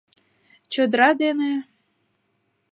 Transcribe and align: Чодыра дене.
Чодыра 0.71 1.09
дене. 1.21 1.53